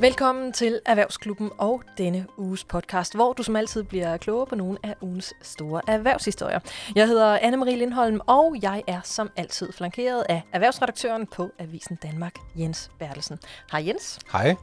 [0.00, 4.78] Velkommen til Erhvervsklubben og denne uges podcast, hvor du som altid bliver klogere på nogle
[4.82, 6.60] af ugens store erhvervshistorier.
[6.94, 12.34] Jeg hedder Anne-Marie Lindholm, og jeg er som altid flankeret af erhvervsredaktøren på Avisen Danmark,
[12.58, 13.38] Jens Bertelsen.
[13.72, 14.18] Hej Jens.
[14.32, 14.54] Hej.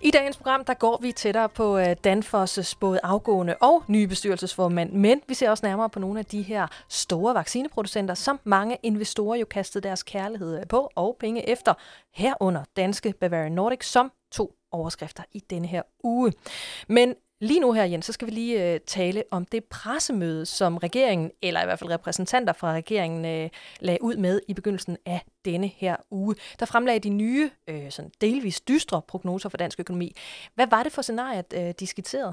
[0.00, 4.92] I dagens program, der går vi tættere på øh, Danfoss' både afgående og nye bestyrelsesformand,
[4.92, 9.38] men vi ser også nærmere på nogle af de her store vaccineproducenter, som mange investorer
[9.38, 11.74] jo kastede deres kærlighed på og penge efter,
[12.14, 14.12] herunder danske Bavarian Nordic, som
[14.72, 16.32] overskrifter i denne her uge.
[16.88, 20.76] Men lige nu her, Jens, så skal vi lige øh, tale om det pressemøde, som
[20.76, 25.24] regeringen, eller i hvert fald repræsentanter fra regeringen, øh, lagde ud med i begyndelsen af
[25.44, 26.34] denne her uge.
[26.60, 30.16] Der fremlagde de nye, øh, sådan delvis dystre prognoser for dansk økonomi.
[30.54, 32.32] Hvad var det for scenariet, øh, de skitserede?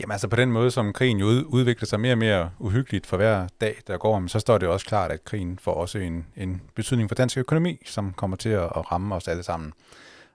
[0.00, 3.16] Jamen altså på den måde, som krigen jo udvikler sig mere og mere uhyggeligt for
[3.16, 6.62] hver dag, der går, så står det også klart, at krigen får også en, en
[6.74, 9.72] betydning for dansk økonomi, som kommer til at ramme os alle sammen.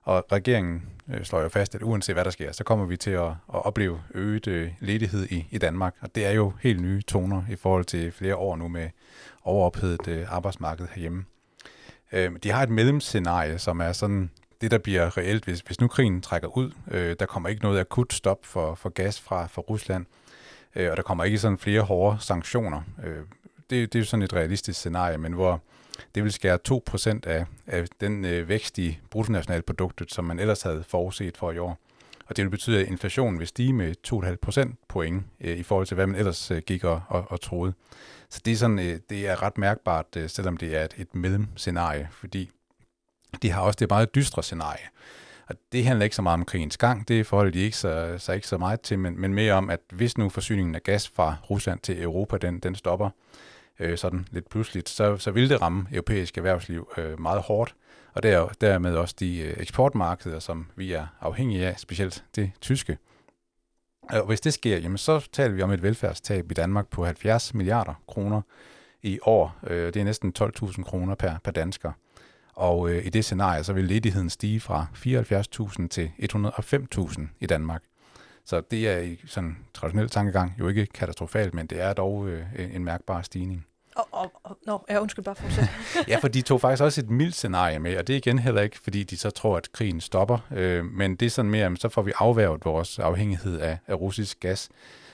[0.05, 3.11] Og regeringen øh, slår jo fast, at uanset hvad der sker, så kommer vi til
[3.11, 5.95] at, at opleve øget øh, ledighed i, i Danmark.
[6.01, 8.89] Og det er jo helt nye toner i forhold til flere år nu med
[9.43, 11.25] overophedet øh, arbejdsmarked herhjemme.
[12.11, 14.29] Øh, de har et mellemscenarie, som er sådan
[14.61, 16.71] det, der bliver reelt, hvis, hvis nu krigen trækker ud.
[16.91, 20.05] Øh, der kommer ikke noget akut stop for, for gas fra, fra Rusland,
[20.75, 22.81] øh, og der kommer ikke sådan flere hårde sanktioner.
[23.03, 23.23] Øh,
[23.69, 25.61] det, det er jo sådan et realistisk scenarie, men hvor
[26.15, 30.83] det vil skære 2% af, af den øh, vækst i bruttonationalproduktet, som man ellers havde
[30.87, 31.79] forudset for i år.
[32.27, 35.95] Og det vil betyde, at inflationen vil stige med 2,5% point øh, i forhold til,
[35.95, 37.73] hvad man ellers øh, gik og, og, og troede.
[38.29, 41.15] Så det er, sådan, øh, det er ret mærkbart, øh, selvom det er et, et
[41.15, 42.49] mellemscenarie, fordi
[43.41, 44.87] de har også det meget dystre scenarie.
[45.47, 48.33] Og det handler ikke så meget om krigens gang, det forholder de ikke så, så,
[48.33, 51.35] ikke så meget til, men, men mere om, at hvis nu forsyningen af gas fra
[51.49, 53.09] Rusland til Europa, den, den stopper,
[53.79, 57.75] øh, sådan lidt pludseligt, så, så vil det ramme europæisk erhvervsliv øh, meget hårdt,
[58.13, 62.97] og der, dermed også de øh, eksportmarkeder, som vi er afhængige af, specielt det tyske.
[64.09, 67.53] Og hvis det sker, jamen, så taler vi om et velfærdstab i Danmark på 70
[67.53, 68.41] milliarder kroner
[69.03, 69.57] i år.
[69.67, 71.91] Øh, det er næsten 12.000 kroner per, per dansker.
[72.53, 77.83] Og øh, i det scenarie, så vil ledigheden stige fra 74.000 til 105.000 i Danmark.
[78.45, 82.45] Så det er i sådan traditionel tankegang jo ikke katastrofalt, men det er dog øh,
[82.75, 83.65] en mærkbar stigning.
[83.95, 85.69] Og, og, og no, ja, undskyld, bare fortsæt.
[86.11, 88.61] ja, for de tog faktisk også et mildt scenarie med, og det er igen heller
[88.61, 91.89] ikke, fordi de så tror, at krigen stopper, øh, men det er sådan mere, så
[91.89, 94.69] får vi afværget vores afhængighed af, af russisk gas,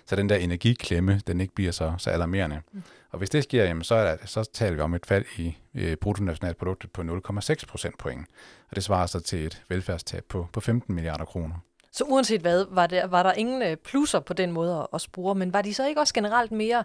[0.06, 2.62] så den der energiklemme, den ikke bliver så, så alarmerende.
[2.72, 2.84] Mm.
[3.12, 5.58] Og hvis det sker, jamen, så, er der, så taler vi om et fald i
[5.76, 8.28] øh, bruttonationalproduktet på 0,6 procentpoint,
[8.70, 11.56] og det svarer så til et velfærdstab på, på 15 milliarder kroner.
[11.94, 15.36] Så uanset hvad, var der, var der ingen øh, plusser på den måde at spore,
[15.36, 16.84] men var de så ikke også generelt mere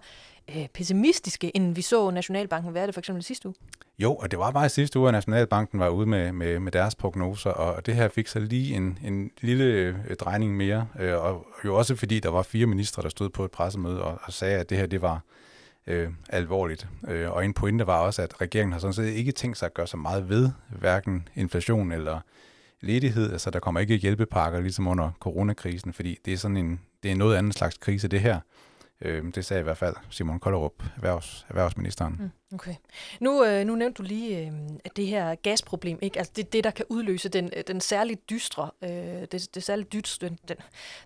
[0.57, 3.55] øh, pessimistiske, end vi så Nationalbanken være det for eksempel sidste uge?
[3.99, 6.95] Jo, og det var bare sidste uge, at Nationalbanken var ude med, med, med deres
[6.95, 11.47] prognoser, og det her fik så lige en, en lille øh, drejning mere, øh, og
[11.65, 14.59] jo også fordi der var fire ministre, der stod på et pressemøde og, og sagde,
[14.59, 15.21] at det her det var
[15.87, 16.89] øh, alvorligt.
[17.09, 19.75] Øh, og en pointe var også, at regeringen har sådan set ikke tænkt sig at
[19.75, 22.21] gøre så meget ved, hverken inflation eller
[22.81, 27.11] ledighed, altså der kommer ikke hjælpepakker ligesom under coronakrisen, fordi det er sådan en, det
[27.11, 28.41] er noget andet slags krise, det her.
[29.03, 32.17] Øh, det sagde i hvert fald Simon Kollerup, erhvervs, erhvervsministeren.
[32.21, 32.75] Mm, okay.
[33.21, 34.53] Nu, øh, nu nævnte du lige øh,
[34.97, 36.19] det her gasproblem, ikke?
[36.19, 38.91] Altså det, det der kan udløse den, øh, den særligt dystre, øh,
[39.33, 40.57] det, det særligt dystre, den, den,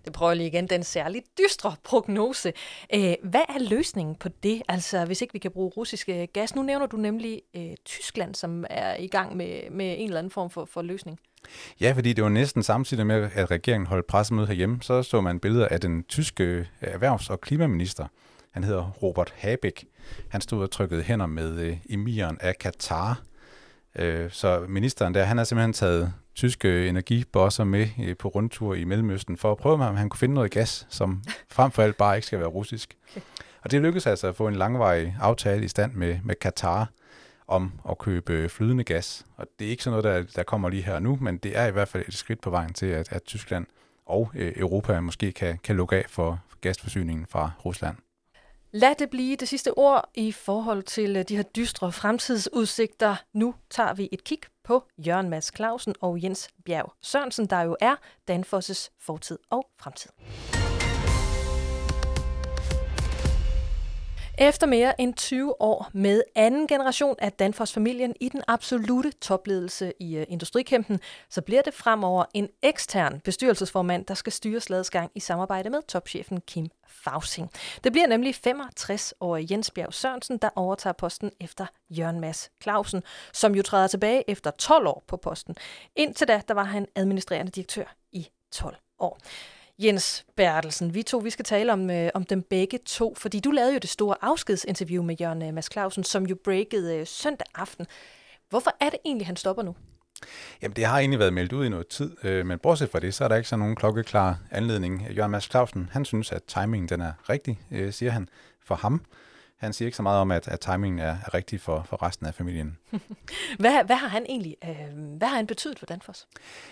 [0.05, 2.53] det prøver jeg lige igen, den særligt dystre prognose.
[2.93, 4.61] Øh, hvad er løsningen på det?
[4.67, 6.55] Altså hvis ikke vi kan bruge russisk øh, gas.
[6.55, 10.31] Nu nævner du nemlig øh, Tyskland, som er i gang med, med en eller anden
[10.31, 11.19] form for, for løsning.
[11.81, 15.39] Ja, fordi det var næsten samtidig med, at regeringen holdt pressemøde herhjemme, så så man
[15.39, 18.07] billeder af den tyske øh, erhvervs- og klimaminister.
[18.51, 19.83] Han hedder Robert Habeck.
[20.29, 23.21] Han stod og trykkede hænder med øh, emiren af Katar.
[23.95, 28.83] Øh, så ministeren der, han har simpelthen taget tyske energibosser med øh, på rundtur i
[28.83, 31.23] Mellemøsten for at prøve, om han kunne finde noget gas, som
[31.55, 32.97] frem for alt bare ikke skal være russisk.
[33.63, 36.89] Og det lykkedes altså at få en langvarig aftale i stand med, med Katar,
[37.47, 39.25] om at købe flydende gas.
[39.37, 41.65] Og det er ikke sådan noget, der, der kommer lige her nu, men det er
[41.67, 43.65] i hvert fald et skridt på vejen til, at, at Tyskland
[44.05, 47.97] og øh, Europa måske kan, kan lukke af for, for gasforsyningen fra Rusland.
[48.73, 53.15] Lad det blive det sidste ord i forhold til øh, de her dystre fremtidsudsigter.
[53.33, 57.77] Nu tager vi et kig på Jørgen Mads Clausen og Jens Bjerg Sørensen, der jo
[57.81, 57.95] er
[58.27, 60.11] Danfosses fortid og fremtid.
[64.37, 70.17] Efter mere end 20 år med anden generation af Danfoss-familien i den absolute topledelse i
[70.17, 70.99] øh, industrikæmpen,
[71.29, 75.81] så bliver det fremover en ekstern bestyrelsesformand, der skal styre slagets gang i samarbejde med
[75.87, 77.51] topchefen Kim Fausing.
[77.83, 83.03] Det bliver nemlig 65-årige Jens Bjerg Sørensen, der overtager posten efter Jørgen Mads Clausen,
[83.33, 85.55] som jo træder tilbage efter 12 år på posten.
[85.95, 89.19] Indtil da, der var han administrerende direktør i 12 år.
[89.83, 93.51] Jens Bertelsen, vi to vi skal tale om, øh, om dem begge to, fordi du
[93.51, 97.47] lavede jo det store afskedsinterview med Jørgen øh, Mads Clausen, som jo breakede øh, søndag
[97.55, 97.85] aften.
[98.49, 99.75] Hvorfor er det egentlig, han stopper nu?
[100.61, 103.13] Jamen, det har egentlig været meldt ud i noget tid, øh, men bortset fra det,
[103.13, 105.07] så er der ikke så nogen klokkeklar anledning.
[105.09, 108.29] Jørgen Mads Clausen, han synes, at timingen den er rigtig, øh, siger han,
[108.65, 109.05] for ham.
[109.61, 112.25] Han siger ikke så meget om, at, at timingen er, er rigtig for, for resten
[112.25, 112.77] af familien.
[113.59, 116.27] hvad, hvad har han egentlig øh, hvad har han betydet for Danfoss?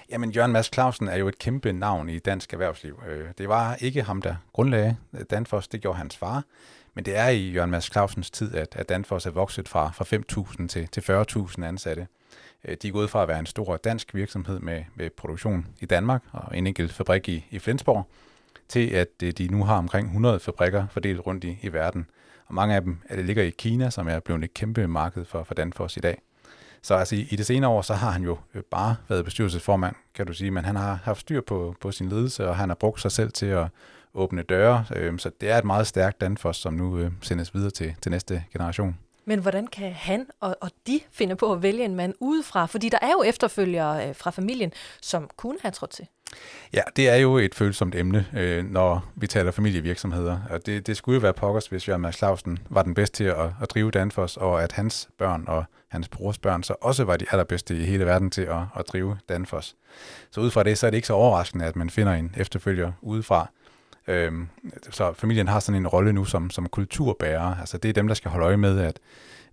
[0.09, 3.03] Jamen, Jørgen Mads Clausen er jo et kæmpe navn i dansk erhvervsliv.
[3.07, 4.95] Øh, det var ikke ham, der grundlagde
[5.29, 6.43] Danfoss, det gjorde hans far.
[6.93, 10.05] Men det er i Jørgen Mads Clausens tid, at, at Danfoss er vokset fra, fra
[10.61, 12.07] 5.000 til, til 40.000 ansatte.
[12.65, 15.85] Øh, de er gået fra at være en stor dansk virksomhed med, med produktion i
[15.85, 18.07] Danmark og en enkelt fabrik i, i Flensborg,
[18.69, 22.05] til at øh, de nu har omkring 100 fabrikker fordelt rundt i, i verden.
[22.45, 25.25] Og mange af dem øh, det ligger i Kina, som er blevet et kæmpe marked
[25.25, 26.21] for, for Danfoss i dag.
[26.81, 29.95] Så altså i, i det senere år, så har han jo øh, bare været bestyrelsesformand,
[30.13, 32.75] kan du sige, men han har haft styr på, på sin ledelse, og han har
[32.75, 33.67] brugt sig selv til at
[34.13, 34.85] åbne døre.
[34.95, 38.43] Øhm, så det er et meget stærkt Danfoss, som nu sendes videre til, til næste
[38.53, 38.97] generation.
[39.25, 42.65] Men hvordan kan han og, og de finde på at vælge en mand udefra?
[42.65, 46.07] Fordi der er jo efterfølgere øh, fra familien, som kunne have trådt til.
[46.73, 50.39] Ja, det er jo et følsomt emne, øh, når vi taler familievirksomheder.
[50.49, 53.23] Og det, det skulle jo være pokkers, hvis Jørgen Mads Clausen var den bedste til
[53.23, 57.17] at, at drive Danfoss, og at hans børn og hans brors børn så også var
[57.17, 59.75] de allerbedste i hele verden til at, at drive Danfoss.
[60.31, 62.91] Så ud fra det, så er det ikke så overraskende, at man finder en efterfølger
[63.01, 63.49] udefra.
[64.07, 64.47] Øhm,
[64.89, 67.55] så familien har sådan en rolle nu som, som kulturbærer.
[67.59, 68.99] Altså det er dem, der skal holde øje med, at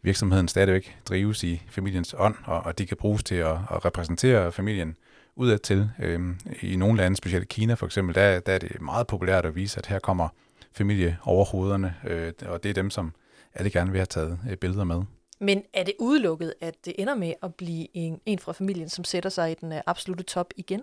[0.02, 4.52] virksomheden stadigvæk drives i familiens ånd, og, og de kan bruges til at, at repræsentere
[4.52, 4.96] familien
[5.36, 5.90] udadtil.
[5.98, 9.54] Øhm, I nogle lande, specielt Kina for eksempel, der, der er det meget populært at
[9.54, 10.28] vise, at her kommer
[10.72, 13.12] familie over hovederne, øh, og det er dem, som
[13.54, 15.02] alle gerne vil have taget øh, billeder med.
[15.40, 19.04] Men er det udelukket, at det ender med at blive en, en fra familien, som
[19.04, 20.82] sætter sig i den øh, absolute top igen?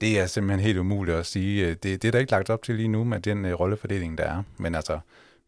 [0.00, 1.74] Det er simpelthen helt umuligt at sige.
[1.74, 4.24] Det, det er der ikke lagt op til lige nu med den uh, rollefordeling, der
[4.24, 4.42] er.
[4.56, 4.98] Men altså,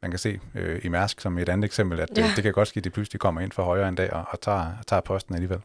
[0.03, 2.23] man kan se uh, i Mærsk som et andet eksempel, at ja.
[2.23, 4.25] det, det kan godt ske, at de pludselig kommer ind for højre en dag og,
[4.29, 5.61] og tager, tager posten alligevel.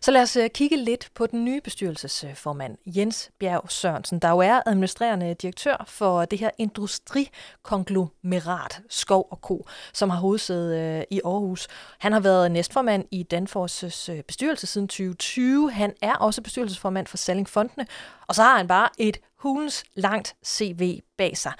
[0.00, 4.38] Så lad os øh, kigge lidt på den nye bestyrelsesformand, Jens Bjerg Sørensen, der jo
[4.38, 11.20] er administrerende direktør for det her industrikonglomerat Skov og Ko, som har hovedsæde øh, i
[11.24, 11.68] Aarhus.
[11.98, 15.72] Han har været næstformand i Danfors' øh, bestyrelse siden 2020.
[15.72, 17.86] Han er også bestyrelsesformand for Salling Fondene,
[18.26, 21.52] og så har han bare et hulens langt CV bag sig.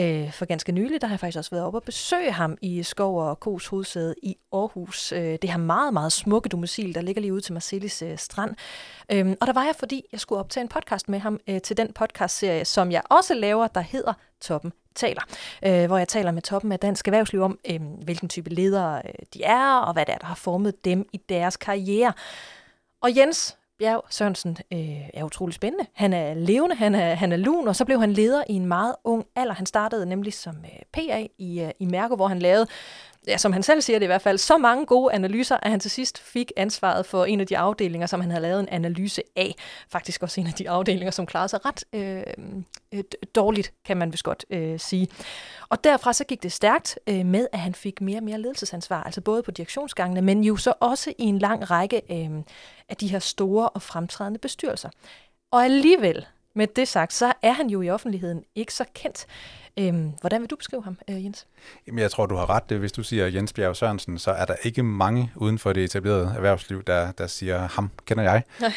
[0.00, 2.82] Øh, for ganske nylig, der har jeg faktisk også været oppe og besøge ham i
[2.82, 5.12] Skov og Kos hovedsæde i Aarhus.
[5.12, 8.54] Øh, det her meget, meget smukke domicil, der ligger lige ude til Marcellis øh, strand.
[9.12, 11.76] Øh, og der var jeg, fordi jeg skulle optage en podcast med ham øh, til
[11.76, 15.22] den podcastserie, som jeg også laver, der hedder Toppen taler,
[15.64, 19.12] øh, hvor jeg taler med toppen af dansk erhvervsliv om, øh, hvilken type ledere øh,
[19.34, 22.12] de er, og hvad det er, der har formet dem i deres karriere.
[23.00, 25.86] Og Jens, Bjerg Sørensen øh, er utrolig spændende.
[25.94, 28.66] Han er levende, han er, han er lun, og så blev han leder i en
[28.66, 29.54] meget ung alder.
[29.54, 32.66] Han startede nemlig som øh, PA i, øh, i Mærke, hvor han lavede
[33.28, 35.80] ja, som han selv siger det i hvert fald, så mange gode analyser, at han
[35.80, 39.22] til sidst fik ansvaret for en af de afdelinger, som han havde lavet en analyse
[39.36, 39.54] af.
[39.88, 42.22] Faktisk også en af de afdelinger, som klarede sig ret øh,
[42.94, 43.04] øh,
[43.34, 45.08] dårligt, kan man vist godt øh, sige.
[45.68, 49.02] Og derfra så gik det stærkt øh, med, at han fik mere og mere ledelsesansvar,
[49.02, 52.30] altså både på direktionsgangene, men jo så også i en lang række øh,
[52.88, 54.90] af de her store og fremtrædende bestyrelser.
[55.50, 59.26] Og alligevel, med det sagt, så er han jo i offentligheden ikke så kendt.
[59.78, 61.46] Øhm, hvordan vil du beskrive ham, øh, Jens?
[61.86, 62.78] Jamen, jeg tror, du har ret.
[62.78, 66.32] Hvis du siger Jens Bjerg Sørensen, så er der ikke mange uden for det etablerede
[66.36, 68.42] erhvervsliv, der, der siger, ham kender jeg.
[68.60, 68.72] Nej.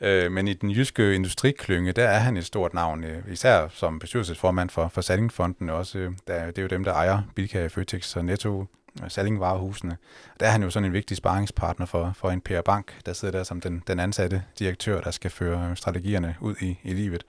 [0.00, 3.98] Øh, men i den jyske industriklynge, der er han et stort navn, øh, især som
[3.98, 5.98] bestyrelsesformand for, for Sallingfonden også.
[5.98, 8.66] Øh, der, det er jo dem, der ejer Bilka, Føtex og Netto,
[9.08, 9.96] Sallingvarehusene.
[10.40, 13.38] Der er han jo sådan en vigtig sparringspartner for, for en PR Bank, der sidder
[13.38, 17.24] der som den, den ansatte direktør, der skal føre strategierne ud i, i livet.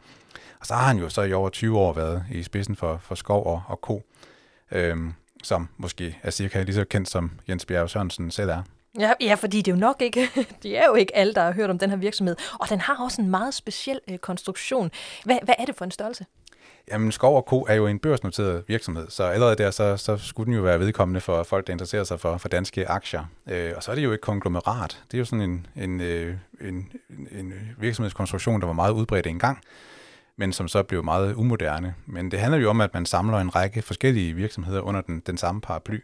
[0.65, 3.15] Og så har han jo så i over 20 år været i spidsen for, for
[3.15, 4.01] Skov og, og Ko,
[4.72, 8.62] øhm, som måske er cirka lige så kendt som Jens Bjerg Sørensen selv er.
[9.00, 10.29] Ja, ja, fordi det er jo nok ikke,
[10.63, 12.36] det er jo ikke alle, der har hørt om den her virksomhed.
[12.60, 14.91] Og den har også en meget speciel øh, konstruktion.
[15.25, 16.25] Hvad, hvad er det for en størrelse?
[16.91, 17.65] Jamen, Skov og Co.
[17.69, 21.22] er jo en børsnoteret virksomhed, så allerede der, så, så skulle den jo være vedkommende
[21.22, 23.25] for folk, der interesserer sig for, for danske aktier.
[23.50, 25.03] Øh, og så er det jo et konglomerat.
[25.12, 26.91] Det er jo sådan en, en, øh, en,
[27.31, 29.60] en virksomhedskonstruktion, der var meget udbredt engang.
[30.38, 31.96] Men som så blev meget umoderne.
[32.06, 35.38] Men det handler jo om, at man samler en række forskellige virksomheder under den, den
[35.38, 36.00] samme paraply.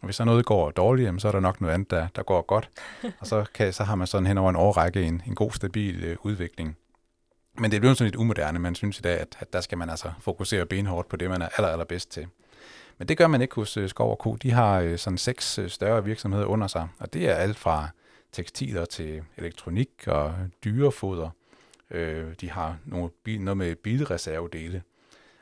[0.00, 2.42] Og hvis så noget går dårligt, så er der nok noget andet, der, der går
[2.42, 2.70] godt.
[3.20, 6.04] Og så, kan, så har man sådan hen over en årrække en, en god, stabil
[6.04, 6.76] øh, udvikling.
[7.58, 8.58] Men det er blevet sådan lidt umoderne.
[8.58, 11.42] Man synes i dag, at, at der skal man altså fokusere benhårdt på det, man
[11.42, 12.26] er aller, allerbedst til.
[12.98, 14.36] Men det gør man ikke hos øh, Skov og Co.
[14.36, 17.88] De har øh, sådan seks øh, større virksomheder under sig, og det er alt fra
[18.32, 21.30] tekstiler til elektronik og dyrefoder.
[21.90, 24.82] Øh, de har nogle bil, noget med bilreservedele.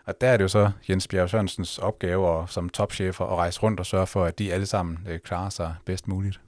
[0.07, 3.81] Og der er det jo så Jens Bjerg Sørensens opgave som topchefer at rejse rundt
[3.81, 6.41] og sørge for, at de alle sammen øh, klarer sig bedst muligt.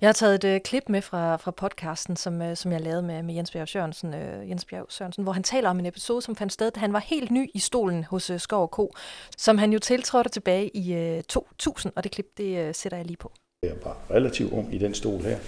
[0.00, 3.02] Jeg har taget et uh, klip med fra, fra podcasten, som, uh, som jeg lavede
[3.02, 6.22] med, med Jens Bjerg Sørensen, uh, Jens Bjerg Sørensen, hvor han taler om en episode,
[6.22, 8.92] som fandt sted, da han var helt ny i stolen hos uh, Skov Ko,
[9.36, 13.06] som han jo tiltrådte tilbage i uh, 2000, og det klip, det uh, sætter jeg
[13.06, 13.32] lige på.
[13.62, 15.38] Jeg var relativt ung i den stol her,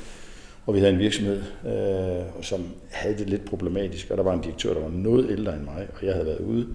[0.68, 4.40] og vi havde en virksomhed, øh, som havde det lidt problematisk, og der var en
[4.40, 6.66] direktør, der var noget ældre end mig, og jeg havde været ude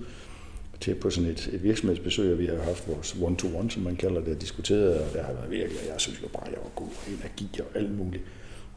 [0.79, 4.21] til på sådan et, et virksomhedsbesøg, og vi havde haft vores one-to-one, som man kalder
[4.21, 6.69] det, diskuteret, og der har været virkelig, og jeg synes jo bare, at jeg var
[6.75, 8.23] god, og energi og alt muligt,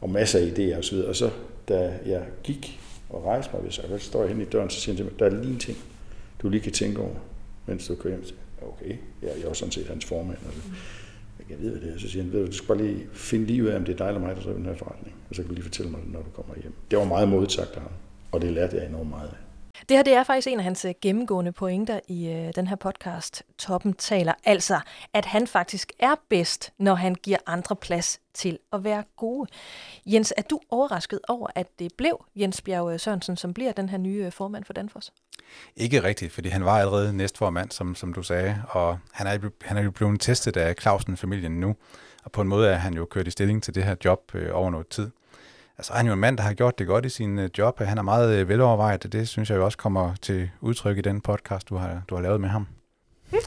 [0.01, 0.97] og masser af idéer osv.
[0.97, 1.29] Og så,
[1.67, 4.93] da jeg gik og rejste mig, så jeg står jeg hen i døren, så siger
[4.93, 5.77] han til mig, der er lige en ting,
[6.41, 7.15] du lige kan tænke over,
[7.65, 8.25] mens du kører hjem.
[8.61, 10.37] Okay, ja, jeg er jo sådan set hans formand.
[10.47, 10.59] Og så,
[11.49, 11.99] jeg ved, hvad det er.
[11.99, 14.07] Så siger han, du skal bare lige finde lige ud af, om det er dig
[14.07, 15.15] eller mig, der driver den her forretning.
[15.29, 16.73] Og så kan du lige fortælle mig det, når du kommer hjem.
[16.91, 17.91] Det var meget modsagt af ham,
[18.31, 19.46] og det lærte jeg enormt meget af.
[19.89, 22.75] Det her det er faktisk en af hans øh, gennemgående pointer i øh, den her
[22.75, 24.33] podcast, Toppen taler.
[24.43, 24.79] Altså,
[25.13, 29.49] at han faktisk er bedst, når han giver andre plads til at være gode.
[30.05, 33.89] Jens, er du overrasket over, at det blev Jens Bjerg øh, Sørensen, som bliver den
[33.89, 35.11] her nye øh, formand for Danfoss?
[35.75, 39.77] Ikke rigtigt, fordi han var allerede næstformand, som, som du sagde, og han er, han
[39.77, 41.75] er jo blevet testet af Clausen-familien nu,
[42.23, 44.49] og på en måde er han jo kørt i stilling til det her job øh,
[44.53, 45.09] over noget tid
[45.77, 47.79] altså, han er jo en mand, der har gjort det godt i sin øh, job.
[47.79, 51.01] Han er meget øh, velovervejet, og det synes jeg jo også kommer til udtryk i
[51.01, 52.67] den podcast, du har, du har lavet med ham.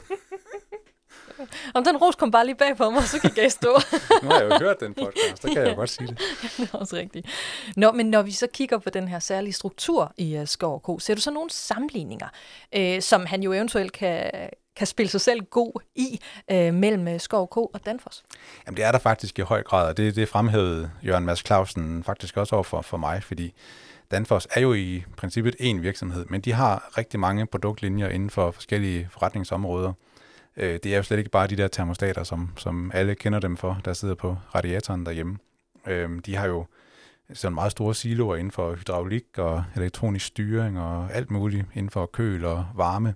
[1.75, 3.69] Om den ros kom bare lige bag på mig, så kan jeg stå.
[4.23, 6.19] nu har jeg jo hørt den podcast, så kan jeg jo godt sige det.
[6.57, 7.27] det er også rigtigt.
[7.77, 11.03] Nå, men når vi så kigger på den her særlige struktur i uh, Skov K,
[11.03, 12.29] ser du så nogle sammenligninger,
[12.79, 14.31] uh, som han jo eventuelt kan,
[14.77, 18.23] kan spille sig selv god i øh, mellem øh, Skov K og Danfoss?
[18.67, 22.05] Jamen det er der faktisk i høj grad, og det, det fremhævede Jørgen Mads Clausen
[22.05, 23.55] faktisk også over for, for mig, fordi
[24.11, 28.51] Danfoss er jo i princippet én virksomhed, men de har rigtig mange produktlinjer inden for
[28.51, 29.93] forskellige forretningsområder.
[30.57, 33.57] Øh, det er jo slet ikke bare de der termostater, som, som alle kender dem
[33.57, 35.39] for, der sidder på radiatoren derhjemme.
[35.87, 36.67] Øh, de har jo
[37.33, 42.07] sådan meget store siloer inden for hydraulik og elektronisk styring og alt muligt inden for
[42.07, 43.15] køl og varme.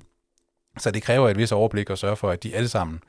[0.79, 3.01] Så det kræver et vis overblik at sørge for, at de alle sammen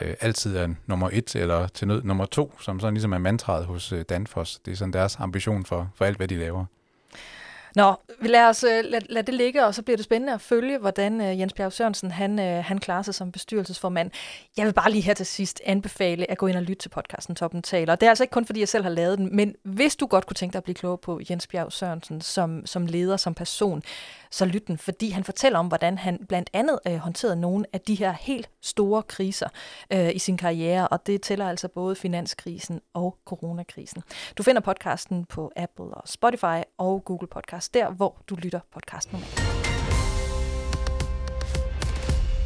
[0.00, 3.66] øh, altid er nummer et eller til nød nummer to, som sådan ligesom er mantraet
[3.66, 4.58] hos øh, Danfoss.
[4.58, 6.64] Det er sådan deres ambition for, for alt, hvad de laver.
[7.74, 10.78] Nå, lad os øh, lad, lad det ligge, og så bliver det spændende at følge,
[10.78, 14.10] hvordan uh, Jens Bjerg Sørensen han, uh, han klarer sig som bestyrelsesformand.
[14.56, 17.34] Jeg vil bare lige her til sidst anbefale at gå ind og lytte til podcasten
[17.34, 17.94] Toppen Taler.
[17.94, 20.26] Det er altså ikke kun, fordi jeg selv har lavet den, men hvis du godt
[20.26, 23.82] kunne tænke dig at blive klogere på Jens Bjerg Sørensen som, som leder, som person,
[24.30, 27.80] så lyt den, fordi han fortæller om, hvordan han blandt andet uh, håndterede nogle af
[27.80, 29.48] de her helt store kriser
[29.94, 34.02] uh, i sin karriere, og det tæller altså både finanskrisen og coronakrisen.
[34.38, 38.60] Du finder podcasten på Apple og Spotify og Google Podcast podcast, der hvor du lytter
[38.72, 39.61] podcast normalt.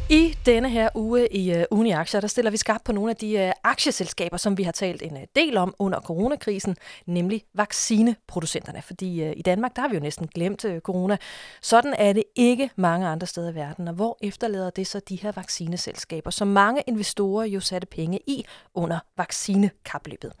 [0.09, 3.15] I denne her uge i uh, Uni Aktier, der stiller vi skarpt på nogle af
[3.15, 8.81] de uh, aktieselskaber, som vi har talt en uh, del om under coronakrisen, nemlig vaccineproducenterne.
[8.81, 11.17] Fordi uh, i Danmark, der har vi jo næsten glemt uh, corona.
[11.61, 13.87] Sådan er det ikke mange andre steder i verden.
[13.87, 18.45] Og hvor efterlader det så de her vaccineselskaber, som mange investorer jo satte penge i
[18.73, 20.33] under vaccinekapløbet.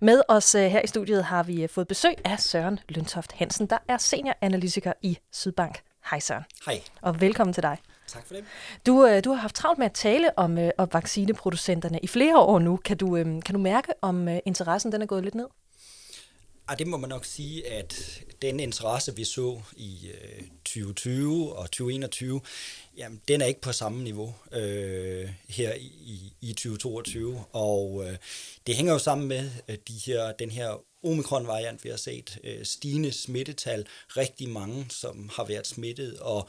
[0.00, 3.66] Med os uh, her i studiet har vi uh, fået besøg af Søren Løntoft Hansen,
[3.66, 5.80] der er senioranalytiker i Sydbank.
[6.10, 6.44] Hej Søren.
[6.66, 6.80] Hej.
[7.02, 7.78] Og velkommen til dig.
[8.14, 8.44] Tak for det.
[8.86, 12.38] Du, øh, du har haft travlt med at tale om, øh, om vaccineproducenterne i flere
[12.38, 12.76] år nu.
[12.76, 15.46] Kan du, øh, kan du mærke, om interessen den er gået lidt ned?
[16.70, 20.10] Ja, det må man nok sige, at den interesse, vi så i
[20.64, 22.40] 2020 og 2021,
[22.96, 27.44] jamen, den er ikke på samme niveau øh, her i, i 2022.
[27.52, 28.16] Og øh,
[28.66, 29.50] det hænger jo sammen med
[29.88, 33.86] de her, den her omikron-variant, vi har set øh, stigende smittetal,
[34.16, 36.48] rigtig mange, som har været smittet, og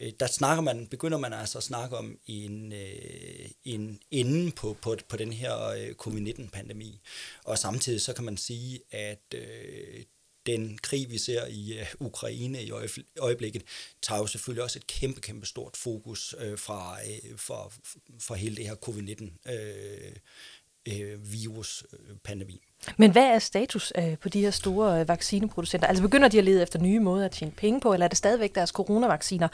[0.00, 4.76] øh, der snakker man, begynder man altså at snakke om en, øh, en ende på,
[4.82, 7.00] på, på den her øh, covid-19-pandemi.
[7.44, 10.04] Og samtidig så kan man sige, at øh,
[10.46, 12.70] den krig, vi ser i uh, Ukraine i
[13.18, 13.62] øjeblikket,
[14.02, 17.72] tager jo selvfølgelig også et kæmpe, kæmpe stort fokus uh, fra, uh, for,
[18.20, 20.16] for hele det her covid-19 uh,
[20.88, 22.60] øh, viruspandemi.
[22.96, 25.86] Men hvad er status øh, på de her store øh, vaccineproducenter?
[25.86, 28.18] Altså begynder de at lede efter nye måder at tjene penge på, eller er det
[28.18, 29.48] stadigvæk deres coronavacciner,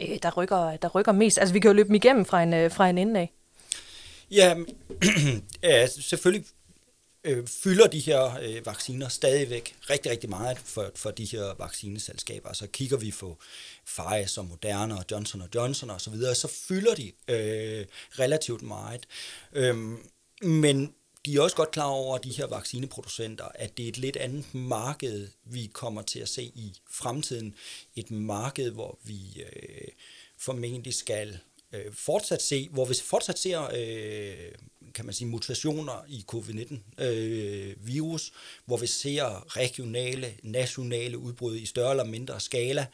[0.00, 1.38] øh, der, rykker, der rykker mest?
[1.38, 3.32] Altså vi kan jo løbe dem igennem fra en, øh, fra en ende af.
[4.30, 4.56] Ja,
[5.62, 6.46] ja selvfølgelig
[7.24, 12.52] øh, fylder de her øh, vacciner stadigvæk rigtig, rigtig meget for, for de her vaccineselskaber.
[12.52, 13.38] Så kigger vi på
[13.86, 17.86] Pfizer, Moderna og Johnson Johnson og så videre, så fylder de øh,
[18.18, 19.06] relativt meget.
[19.52, 19.98] Øhm,
[20.42, 20.94] men
[21.26, 24.54] de er også godt klar over, de her vaccineproducenter, at det er et lidt andet
[24.54, 27.54] marked, vi kommer til at se i fremtiden.
[27.96, 29.88] Et marked, hvor vi øh,
[30.38, 31.38] formentlig skal
[31.72, 34.52] øh, fortsat se, hvor vi fortsat ser, øh,
[34.94, 38.34] kan man sige, mutationer i covid-19-virus, øh,
[38.64, 42.86] hvor vi ser regionale, nationale udbrud i større eller mindre skala,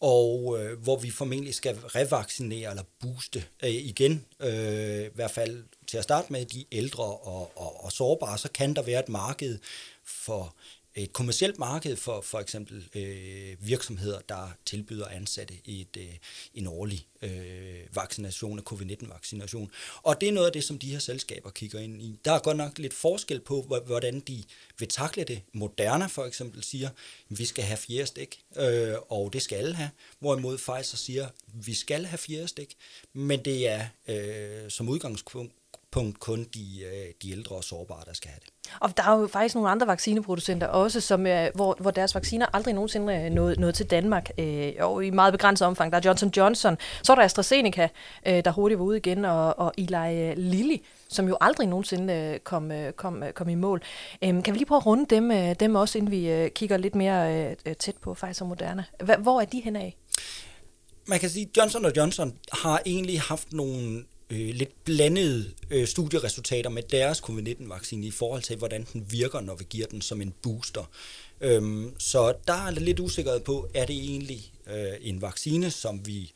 [0.00, 5.64] og øh, hvor vi formentlig skal revaccinere eller booste øh, igen, øh, i hvert fald
[5.86, 9.08] til at starte med de ældre og, og, og sårbare, så kan der være et
[9.08, 9.58] marked
[10.04, 10.54] for
[10.96, 16.14] et kommersielt marked for for eksempel øh, virksomheder, der tilbyder ansatte et, øh,
[16.54, 19.70] en årlig øh, vaccination covid-19-vaccination.
[20.02, 22.18] Og det er noget af det, som de her selskaber kigger ind i.
[22.24, 24.44] Der er godt nok lidt forskel på, hvordan de
[24.78, 25.42] vil takle det.
[25.52, 26.88] Moderna for eksempel siger,
[27.30, 29.90] at vi skal have fjerde stik, øh, og det skal alle have.
[30.18, 32.76] Hvorimod Pfizer siger, at vi skal have fjerde stik,
[33.12, 35.52] men det er øh, som udgangspunkt
[35.96, 38.52] punkt kun de, øh, de ældre og sårbare, der skal have det.
[38.80, 42.46] Og der er jo faktisk nogle andre vaccineproducenter også, som, øh, hvor, hvor deres vacciner
[42.52, 45.92] aldrig nogensinde er nået, nået til Danmark, øh, og i meget begrænset omfang.
[45.92, 47.88] Der er Johnson Johnson, så er der AstraZeneca,
[48.26, 50.76] øh, der hurtigt var ude igen, og, og Eli Lilly,
[51.08, 53.82] som jo aldrig nogensinde øh, kom, kom, kom i mål.
[54.22, 56.94] Øh, kan vi lige prøve at runde dem, dem også, inden vi øh, kigger lidt
[56.94, 58.84] mere øh, tæt på Pfizer Moderna?
[59.18, 59.96] Hvor er de hen af?
[61.08, 66.70] Man kan sige, at Johnson Johnson har egentlig haft nogle øh, lidt blandede øh, studieresultater
[66.70, 70.34] med deres covid-19-vaccine i forhold til, hvordan den virker, når vi giver den som en
[70.42, 70.90] booster.
[71.40, 76.32] Øhm, så der er lidt usikkerhed på, er det egentlig øh, en vaccine, som vi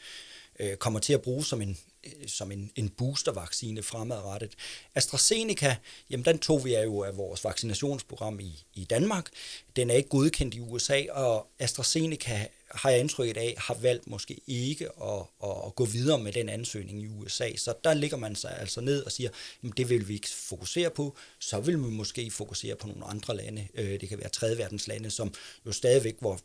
[0.61, 4.55] øh, kommer til at bruge som en Øh, som en, en boostervaccine fremadrettet.
[4.95, 5.77] AstraZeneca,
[6.11, 9.29] jamen den tog vi jo af vores vaccinationsprogram i, i Danmark.
[9.77, 14.41] Den er ikke godkendt i USA, og AstraZeneca har jeg indtrykket af, har valgt måske
[14.47, 17.57] ikke at, at, gå videre med den ansøgning i USA.
[17.57, 19.31] Så der ligger man sig altså ned og siger,
[19.63, 21.17] jamen det vil vi ikke fokusere på.
[21.39, 23.69] Så vil vi måske fokusere på nogle andre lande.
[23.75, 25.35] Øh, det kan være tredje verdens lande, som
[25.67, 26.41] jo stadigvæk, hvor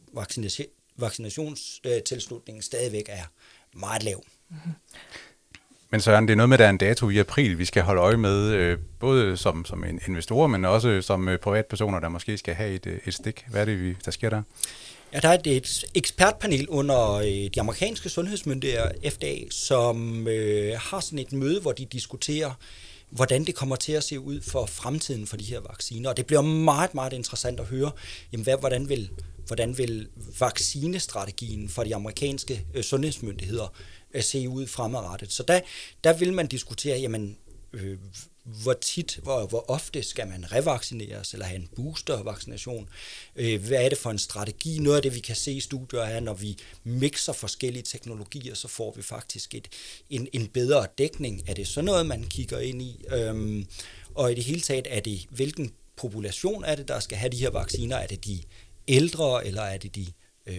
[0.98, 3.26] vaccinationstilslutningen stadigvæk er
[3.74, 4.24] meget lav.
[4.50, 4.72] Mm-hmm.
[5.96, 7.84] Men Søren, det er noget med, at der er en dato i april, vi skal
[7.84, 12.10] holde øje med, øh, både som, som en investor, men også som øh, privatpersoner, der
[12.10, 13.46] måske skal have et, øh, et stik.
[13.48, 14.42] Hvad er det, der sker der?
[15.14, 21.20] Ja, der er et ekspertpanel under øh, de amerikanske sundhedsmyndigheder, FDA, som øh, har sådan
[21.20, 22.52] et møde, hvor de diskuterer,
[23.10, 26.10] hvordan det kommer til at se ud for fremtiden for de her vacciner.
[26.10, 27.92] Og det bliver meget, meget interessant at høre,
[28.32, 29.10] jamen, hvad, hvordan, vil,
[29.48, 30.08] hvordan vil
[30.40, 33.74] vaccinestrategien for de amerikanske øh, sundhedsmyndigheder
[34.14, 35.32] øh, se ud fremadrettet.
[35.32, 35.60] Så der,
[36.04, 37.38] der vil man diskutere, jamen,
[37.74, 37.98] øh,
[38.46, 42.90] hvor tit, hvor, hvor ofte skal man revaccineres eller have en boostervaccination?
[43.36, 44.80] Øh, hvad er det for en strategi?
[44.80, 48.68] Noget af det, vi kan se i studier er, når vi mixer forskellige teknologier, så
[48.68, 49.68] får vi faktisk et,
[50.10, 51.44] en, en bedre dækning.
[51.48, 53.06] Er det sådan noget, man kigger ind i?
[53.10, 53.68] Øhm,
[54.16, 57.38] og i det hele taget, er det, hvilken population er det, der skal have de
[57.38, 57.96] her vacciner?
[57.96, 58.42] Er det de
[58.88, 60.06] ældre, eller er det de
[60.48, 60.56] øh,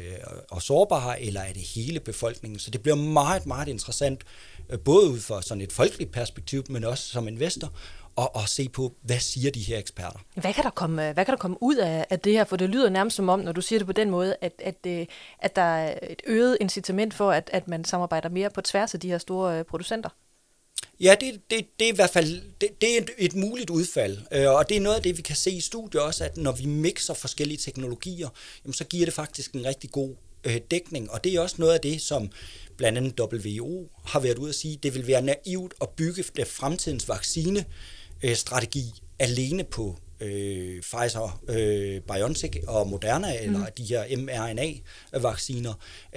[0.50, 2.58] og sårbare, eller er det hele befolkningen?
[2.58, 4.24] Så det bliver meget, meget interessant
[4.70, 7.72] øh, både ud fra sådan et folkeligt perspektiv, men også som investor,
[8.16, 10.18] og, og se på, hvad siger de her eksperter.
[10.34, 12.44] Hvad kan der komme, øh, hvad kan der komme ud af, af det her?
[12.44, 14.86] For det lyder nærmest som om, når du siger det på den måde, at, at,
[14.86, 15.06] øh,
[15.38, 19.00] at der er et øget incitament for, at, at man samarbejder mere på tværs af
[19.00, 20.10] de her store producenter.
[21.00, 24.18] Ja, det, det, det er i hvert fald det, det er et, et muligt udfald,
[24.32, 26.52] øh, og det er noget af det, vi kan se i studiet også, at når
[26.52, 28.28] vi mixer forskellige teknologier,
[28.64, 31.74] jamen, så giver det faktisk en rigtig god øh, dækning, og det er også noget
[31.74, 32.30] af det, som
[32.76, 36.46] blandt andet WHO har været ude at sige, det vil være naivt at bygge det
[36.46, 38.84] fremtidens vaccinestrategi
[39.18, 43.54] alene på øh, Pfizer, øh, BioNTech og Moderna, mm.
[43.54, 45.74] eller de her mRNA-vacciner.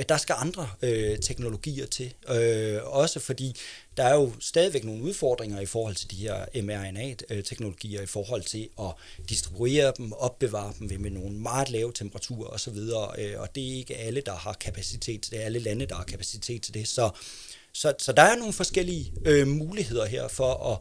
[0.10, 2.14] Der skal andre øh, teknologier til.
[2.30, 3.56] Øh, også fordi
[3.98, 8.70] der er jo stadigvæk nogle udfordringer i forhold til de her mRNA-teknologier, i forhold til
[8.80, 8.92] at
[9.30, 12.78] distribuere dem, opbevare dem med nogle meget lave temperaturer osv.,
[13.18, 16.04] øh, og det er ikke alle, der har kapacitet til det, alle lande, der har
[16.04, 16.88] kapacitet til det.
[16.88, 17.10] Så,
[17.74, 20.78] så, så der er nogle forskellige øh, muligheder her for at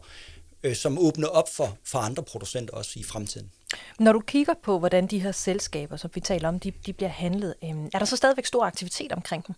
[0.63, 3.51] øh, som åbner op for, for andre producenter også i fremtiden.
[3.99, 7.09] Når du kigger på, hvordan de her selskaber, som vi taler om, de, de bliver
[7.09, 9.55] handlet, øh, er der så stadigvæk stor aktivitet omkring dem?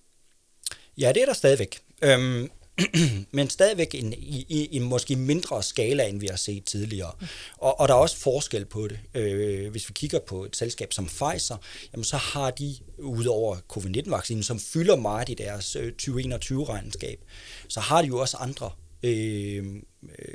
[0.98, 1.80] Ja, det er der stadigvæk.
[2.02, 2.50] Øhm,
[3.38, 7.12] men stadigvæk en, i, i en måske mindre skala, end vi har set tidligere.
[7.58, 9.00] Og, og der er også forskel på det.
[9.14, 11.58] Øh, hvis vi kigger på et selskab som Pfizer,
[11.94, 17.18] jamen så har de, udover covid-19-vaccinen, som fylder meget i deres 2021-regnskab,
[17.68, 18.72] så har de jo også andre
[19.04, 19.66] øh,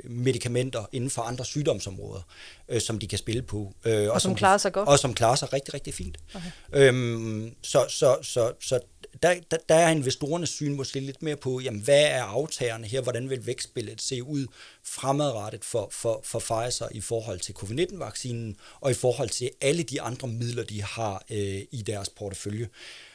[0.03, 2.21] medicamenter inden for andre sygdomsområder,
[2.69, 3.73] øh, som de kan spille på.
[3.85, 4.89] Øh, og, og som, som klarer sig godt.
[4.89, 6.17] Og som klarer sig rigtig, rigtig fint.
[6.35, 6.51] Okay.
[6.73, 8.79] Øhm, så, så, så, så
[9.23, 13.01] der, der, der er investorernes syn måske lidt mere på, jamen, hvad er aftagerne her,
[13.01, 14.47] hvordan vil vækstbilledet se ud
[14.83, 20.01] fremadrettet for, for, for Pfizer i forhold til covid-19-vaccinen, og i forhold til alle de
[20.01, 22.69] andre midler, de har øh, i deres portefølje.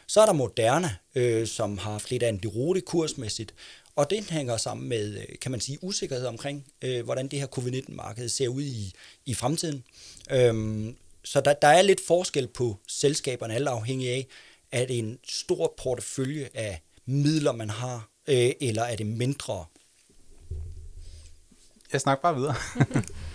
[0.07, 3.55] Så er der Moderna, øh, som har haft lidt af en kursmæssigt,
[3.97, 7.47] og det hænger sammen med, øh, kan man sige, usikkerhed omkring, øh, hvordan det her
[7.47, 8.93] covid-19-marked ser ud i,
[9.27, 9.85] i fremtiden.
[10.31, 14.27] Øhm, så der, der er lidt forskel på selskaberne, alle afhængig af,
[14.73, 19.65] er det en stor portefølje af midler, man har, øh, eller er det mindre?
[21.93, 22.55] Jeg snakker bare videre.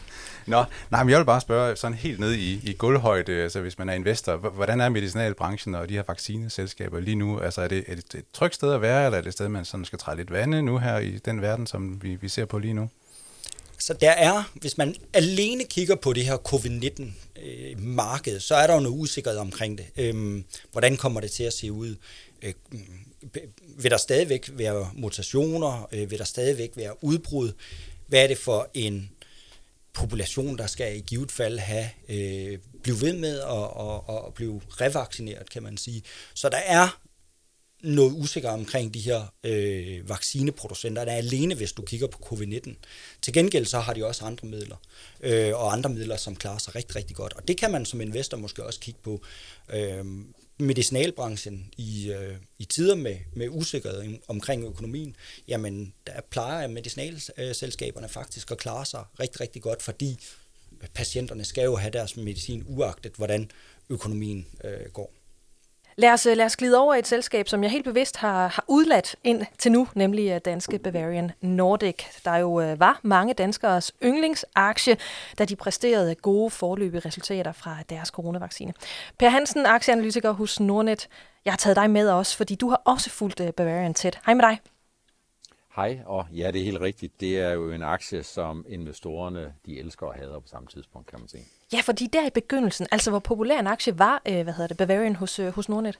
[0.47, 3.77] Nå, nej, men jeg vil bare spørge sådan helt ned i, i gulvhøjde, altså hvis
[3.77, 7.39] man er investor, hvordan er medicinalbranchen og de her vaccineselskaber lige nu?
[7.39, 9.49] Altså er det, er det et trygt sted at være, eller er det et sted,
[9.49, 12.45] man sådan skal træde lidt vande nu her i den verden, som vi, vi ser
[12.45, 12.89] på lige nu?
[13.79, 18.73] Så der er, hvis man alene kigger på det her covid-19-marked, øh, så er der
[18.73, 19.86] jo noget usikkerhed omkring det.
[19.97, 21.95] Øhm, hvordan kommer det til at se ud?
[22.41, 22.79] Øh, mm,
[23.77, 25.88] vil der stadigvæk være mutationer?
[25.91, 27.51] Øh, vil der stadigvæk være udbrud?
[28.07, 29.10] Hvad er det for en
[29.97, 34.62] population, der skal i givet fald have, øh, blive ved med at, og, og blive
[34.67, 36.03] revaccineret, kan man sige.
[36.33, 37.01] Så der er
[37.83, 42.73] noget usikker omkring de her øh, vaccineproducenter, der er alene, hvis du kigger på covid-19.
[43.21, 44.75] Til gengæld så har de også andre midler,
[45.21, 47.33] øh, og andre midler, som klarer sig rigtig, rigtig godt.
[47.33, 49.21] Og det kan man som investor måske også kigge på.
[49.73, 50.05] Øh,
[50.60, 55.15] medicinalbranchen i, øh, i tider med, med usikkerhed omkring økonomien,
[55.48, 60.17] jamen der plejer medicinalselskaberne faktisk at klare sig rigtig, rigtig godt, fordi
[60.93, 63.52] patienterne skal jo have deres medicin uagtet, hvordan
[63.89, 65.13] økonomien øh, går.
[65.99, 68.65] Lad os, øh, lad os glide over et selskab, som jeg helt bevidst har, har
[68.67, 73.91] udladt ind til nu, nemlig øh, danske Bavarian Nordic, der jo øh, var mange danskers
[74.03, 74.97] yndlingsaktie,
[75.38, 78.73] da de præsterede gode forløbige resultater fra deres coronavaccine.
[79.19, 81.10] Per Hansen, aktieanalytiker hos Nordnet,
[81.45, 84.19] jeg har taget dig med også, fordi du har også fulgt øh, Bavarian tæt.
[84.25, 84.60] Hej med dig.
[85.75, 87.19] Hej, og ja, det er helt rigtigt.
[87.19, 91.19] Det er jo en aktie, som investorerne de elsker og hader på samme tidspunkt, kan
[91.19, 91.43] man sige.
[91.73, 94.77] Ja, fordi der i begyndelsen, altså hvor populær en aktie var, øh, hvad hedder det,
[94.77, 95.99] Bavarian hos, øh, hos Nordnet?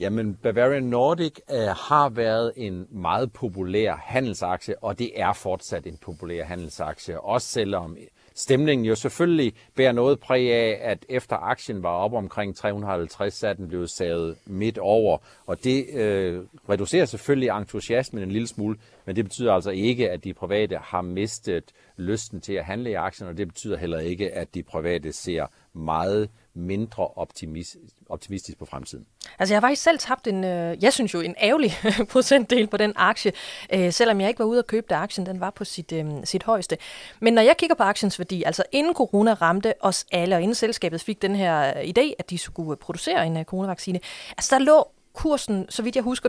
[0.00, 5.96] Jamen, Bavarian Nordic øh, har været en meget populær handelsaktie, og det er fortsat en
[5.96, 7.96] populær handelsaktie, også selvom
[8.34, 13.48] stemningen jo selvfølgelig bærer noget præg af, at efter aktien var op omkring 350, så
[13.48, 15.18] er den blevet savet midt over.
[15.46, 20.24] Og det øh, reducerer selvfølgelig entusiasmen en lille smule, men det betyder altså ikke, at
[20.24, 21.64] de private har mistet
[21.96, 25.46] lysten til at handle i aktien, og det betyder heller ikke, at de private ser
[25.72, 27.76] meget mindre optimist,
[28.08, 29.06] optimistisk på fremtiden.
[29.38, 31.72] Altså jeg har faktisk selv tabt en, øh, jeg synes jo en ærgerlig
[32.12, 33.32] procentdel på den aktie,
[33.72, 36.06] øh, selvom jeg ikke var ude at købe, da aktien den var på sit, øh,
[36.24, 36.78] sit højeste.
[37.20, 40.54] Men når jeg kigger på aktiens værdi, altså inden corona ramte os alle, og inden
[40.54, 44.56] selskabet fik den her øh, idé, at de skulle øh, producere en øh, coronavaccine, altså
[44.58, 46.28] der lå kursen, så vidt jeg husker,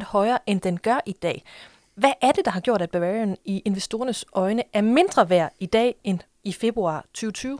[0.00, 1.44] 20-30% højere, end den gør i dag.
[2.00, 5.66] Hvad er det, der har gjort, at Bavarian i investorernes øjne er mindre værd i
[5.66, 7.58] dag end i februar 2020?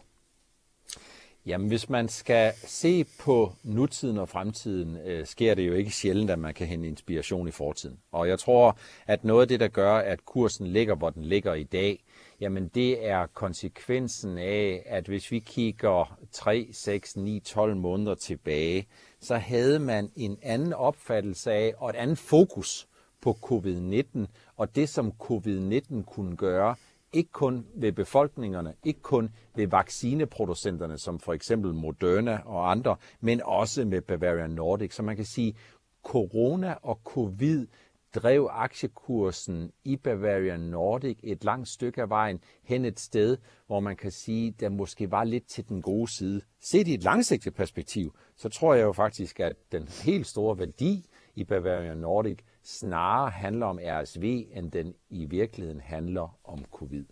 [1.46, 6.30] Jamen, hvis man skal se på nutiden og fremtiden, øh, sker det jo ikke sjældent,
[6.30, 7.98] at man kan hente inspiration i fortiden.
[8.12, 11.54] Og jeg tror, at noget af det, der gør, at kursen ligger, hvor den ligger
[11.54, 12.04] i dag,
[12.40, 18.86] jamen det er konsekvensen af, at hvis vi kigger 3, 6, 9, 12 måneder tilbage,
[19.20, 22.86] så havde man en anden opfattelse af og et andet fokus
[23.20, 26.76] på covid-19, og det som covid-19 kunne gøre,
[27.12, 33.40] ikke kun ved befolkningerne, ikke kun ved vaccineproducenterne, som for eksempel Moderna og andre, men
[33.44, 34.94] også med Bavarian Nordic.
[34.94, 35.54] Så man kan sige,
[36.02, 37.66] corona og covid
[38.14, 43.96] drev aktiekursen i Bavarian Nordic et langt stykke af vejen hen et sted, hvor man
[43.96, 46.40] kan sige, der måske var lidt til den gode side.
[46.60, 51.06] Set i et langsigtet perspektiv, så tror jeg jo faktisk, at den helt store værdi
[51.34, 57.04] i Bavarian Nordic snarere handler om RSV, end den i virkeligheden handler om covid.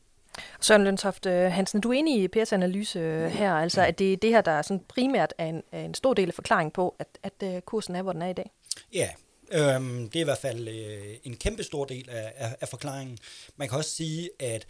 [0.61, 4.13] Søren Løntoft øh, Hansen, du er enig i Pers analyse øh, her, altså at det
[4.13, 6.97] er det her, der er sådan primært er en, en stor del af forklaringen på,
[6.99, 8.51] at, at øh, kursen er, hvor den er i dag?
[8.93, 9.09] Ja,
[9.53, 13.19] øhm, det er i hvert fald øh, en kæmpe stor del af, af, af forklaringen.
[13.57, 14.67] Man kan også sige, at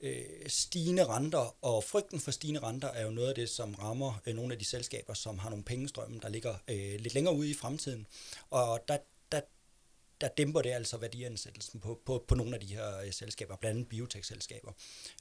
[0.00, 4.20] øh, stigende renter og frygten for stigende renter er jo noget af det, som rammer
[4.26, 7.50] øh, nogle af de selskaber, som har nogle pengestrømme, der ligger øh, lidt længere ude
[7.50, 8.06] i fremtiden.
[8.50, 8.96] Og der
[9.32, 9.40] der
[10.36, 13.88] dæmper det altså værdiansættelsen på, på, på nogle af de her øh, selskaber, blandt andet
[13.88, 14.72] biotech-selskaber.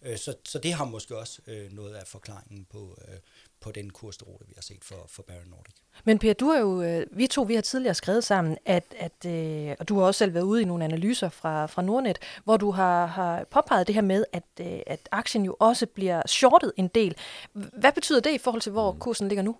[0.04, 3.16] Øh, så, så det har måske også øh, noget af forklaringen på, øh,
[3.60, 5.76] på den kursrute, vi har set for, for Baron Nordic.
[6.04, 9.26] Men Per, du er jo, øh, vi to vi har tidligere skrevet sammen, at, at,
[9.26, 12.58] øh, og du har også selv været ude i nogle analyser fra, fra Nordnet, hvor
[12.58, 16.72] du har, har påpeget det her med, at, øh, at aktien jo også bliver shortet
[16.78, 17.16] en del.
[17.54, 19.56] Hvad betyder det i forhold til, hvor kursen ligger nu?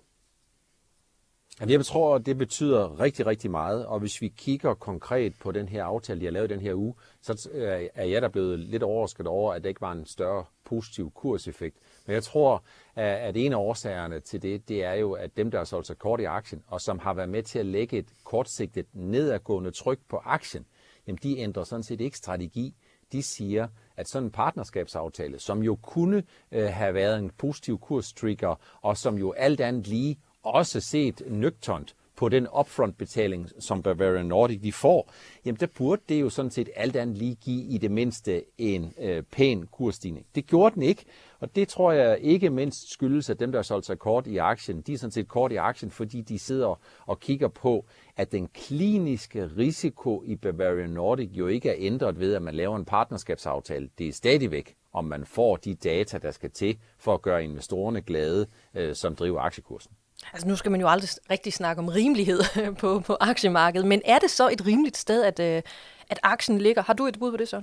[1.60, 5.68] Jamen, jeg tror, det betyder rigtig, rigtig meget, og hvis vi kigger konkret på den
[5.68, 7.48] her aftale, de har lavet den her uge, så
[7.94, 11.76] er jeg der blevet lidt overrasket over, at det ikke var en større positiv kurseffekt.
[12.06, 12.64] Men jeg tror,
[12.94, 15.98] at en af årsagerne til det, det er jo, at dem, der har solgt sig
[15.98, 19.98] kort i aktien, og som har været med til at lægge et kortsigtet nedadgående tryk
[20.08, 20.66] på aktien,
[21.06, 22.74] jamen de ændrer sådan set ikke strategi.
[23.12, 28.54] De siger, at sådan en partnerskabsaftale, som jo kunne øh, have været en positiv kurstrigger,
[28.82, 34.60] og som jo alt andet lige også set nøgtont på den upfront-betaling, som Bavarian Nordic
[34.62, 35.12] de får,
[35.44, 38.94] jamen der burde det jo sådan set alt andet lige give i det mindste en
[39.00, 40.26] øh, pæn kursstigning.
[40.34, 41.04] Det gjorde den ikke,
[41.40, 44.36] og det tror jeg ikke mindst skyldes, at dem, der har solgt sig kort i
[44.36, 47.84] aktien, de er sådan set kort i aktien, fordi de sidder og kigger på,
[48.16, 52.76] at den kliniske risiko i Bavarian Nordic jo ikke er ændret ved, at man laver
[52.76, 53.88] en partnerskabsaftale.
[53.98, 58.00] Det er stadigvæk, om man får de data, der skal til for at gøre investorerne
[58.00, 59.92] glade, øh, som driver aktiekursen.
[60.32, 62.40] Altså nu skal man jo aldrig rigtig snakke om rimelighed
[62.80, 65.62] på, på aktiemarkedet, men er det så et rimeligt sted, at, øh,
[66.10, 66.82] at aktien ligger?
[66.82, 67.62] Har du et bud på det så?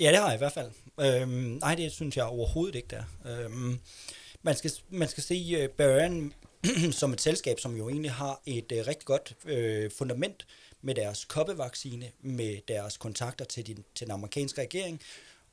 [0.00, 0.70] Ja, det har jeg i hvert fald.
[1.00, 3.02] Øhm, nej, det synes jeg overhovedet ikke, der.
[3.26, 3.78] Øhm,
[4.42, 6.32] man, skal, man skal se øh, Bayern
[7.00, 10.46] som et selskab, som jo egentlig har et øh, rigtig godt øh, fundament
[10.82, 15.00] med deres koppevaccine, med deres kontakter til, din, til den amerikanske regering,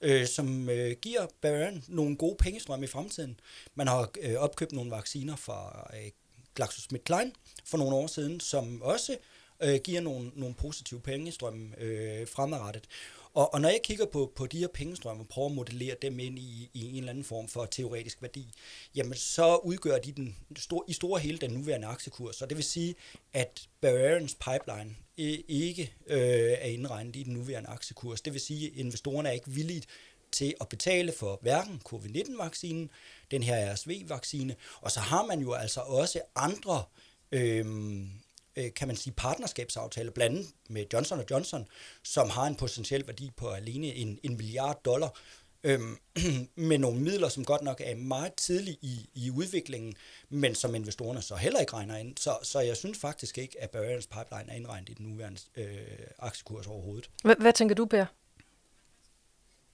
[0.02, 3.40] øh, som øh, giver Bayern nogle gode pengestrømme i fremtiden.
[3.76, 6.12] Man har øh, opkøbt nogle vacciner fra øh,
[6.60, 7.32] GlaxoSmithKline
[7.66, 9.18] for nogle år siden, som også
[9.64, 12.88] øh, giver nogle, nogle positive pengestrømme øh, fremadrettet.
[13.34, 16.20] Og, og når jeg kigger på, på de her pengestrømme og prøver at modellere dem
[16.20, 18.48] ind i, i en eller anden form for teoretisk værdi,
[18.96, 22.36] jamen så udgør de den store, i store hele den nuværende aktiekurs.
[22.36, 22.96] Så det vil sige,
[23.34, 28.22] at Bavarians pipeline øh, ikke øh, er indregnet i den nuværende aktiekurs.
[28.22, 29.84] Det vil sige, at investorerne er ikke villige
[30.32, 32.90] til at betale for hverken covid-19-vaccinen,
[33.32, 36.84] den her RSV-vaccine, og så har man jo altså også andre
[37.32, 38.10] øhm,
[38.56, 41.68] øh, kan man sige, partnerskabsaftaler, blandt andet med Johnson Johnson,
[42.04, 45.20] som har en potentiel værdi på alene en, en milliard dollar,
[45.64, 45.98] øhm,
[46.70, 49.96] med nogle midler, som godt nok er meget tidligt i, i udviklingen,
[50.30, 52.18] men som investorerne så heller ikke regner ind.
[52.18, 55.78] Så, så jeg synes faktisk ikke, at Bavarians pipeline er indregnet i den nuværende øh,
[56.20, 57.10] aktiekurs overhovedet.
[57.24, 58.06] Hvad, hvad tænker du, Per?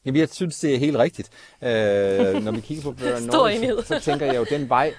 [0.05, 1.29] Jamen, jeg synes, det er helt rigtigt.
[1.63, 4.93] Øh, når vi kigger på Bavarian så, så tænker jeg jo, den vej,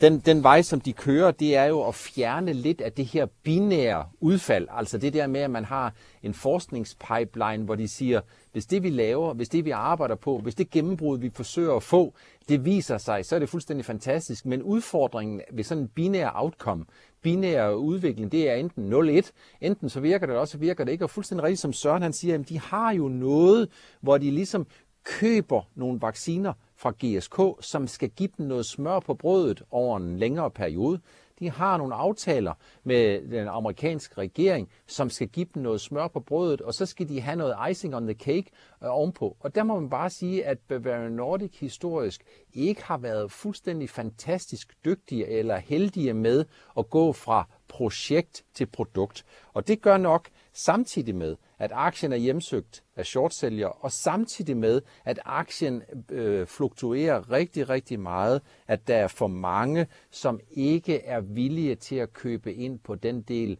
[0.00, 3.26] den, den vej, som de kører, det er jo at fjerne lidt af det her
[3.42, 4.68] binære udfald.
[4.70, 8.20] Altså det der med, at man har en forskningspipeline, hvor de siger,
[8.52, 11.82] hvis det vi laver, hvis det vi arbejder på, hvis det gennembrud vi forsøger at
[11.82, 12.14] få,
[12.48, 14.46] det viser sig, så er det fuldstændig fantastisk.
[14.46, 16.84] Men udfordringen ved sådan en binær outcome,
[17.22, 19.30] binær udvikling, det er enten 0-1,
[19.60, 21.04] enten så virker det, eller også virker det ikke.
[21.04, 23.68] Og fuldstændig rigtigt, som Søren han siger, jamen, de har jo noget,
[24.00, 24.66] hvor de ligesom
[25.04, 26.52] køber nogle vacciner
[26.84, 31.00] fra GSK, som skal give dem noget smør på brødet over en længere periode.
[31.38, 36.20] De har nogle aftaler med den amerikanske regering, som skal give dem noget smør på
[36.20, 38.50] brødet, og så skal de have noget icing on the cake
[38.82, 39.36] øh, ovenpå.
[39.40, 44.74] Og der må man bare sige, at Bavarian Nordic historisk ikke har været fuldstændig fantastisk
[44.84, 46.44] dygtige eller heldige med
[46.78, 49.24] at gå fra projekt til produkt.
[49.52, 54.82] Og det gør nok samtidig med, at aktien er hjemsøgt af shortsælgere, og samtidig med,
[55.04, 61.20] at aktien øh, fluktuerer rigtig, rigtig meget, at der er for mange, som ikke er
[61.20, 63.56] villige til at købe ind på den del øh,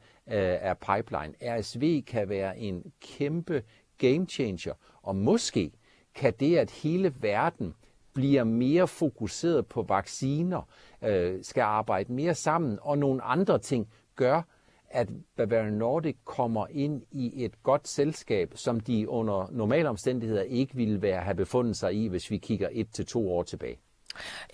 [0.60, 1.34] af pipeline.
[1.42, 3.62] RSV kan være en kæmpe
[3.98, 4.72] game changer,
[5.02, 5.72] og måske
[6.14, 7.74] kan det, at hele verden
[8.14, 10.68] bliver mere fokuseret på vacciner,
[11.02, 14.42] øh, skal arbejde mere sammen, og nogle andre ting, gør,
[14.90, 20.74] at Bavarian Nordic kommer ind i et godt selskab, som de under normale omstændigheder ikke
[20.74, 23.78] ville være, have befundet sig i, hvis vi kigger et til to år tilbage.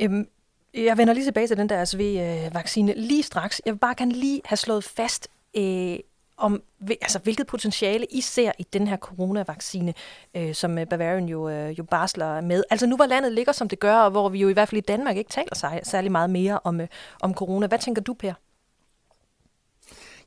[0.00, 0.28] Øhm,
[0.74, 3.62] jeg vender lige tilbage til den der SV-vaccine lige straks.
[3.66, 5.98] Jeg vil bare gerne lige have slået fast, øh,
[6.36, 9.94] om altså, hvilket potentiale I ser i den her coronavaccine,
[10.34, 12.64] øh, som øh, Bavarian jo, øh, jo barsler med.
[12.70, 14.78] Altså nu hvor landet ligger, som det gør, og hvor vi jo i hvert fald
[14.78, 16.88] i Danmark ikke taler særlig meget mere om, øh,
[17.20, 17.66] om corona.
[17.66, 18.32] Hvad tænker du, Per?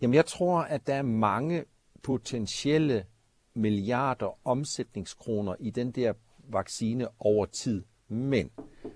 [0.04, 1.66] Jamen, jeg tror, at der er mange
[2.02, 3.06] potentielle
[3.54, 6.14] milliarder omsætningskroner i den der
[6.50, 7.84] vaccine over tid.
[8.08, 8.52] Men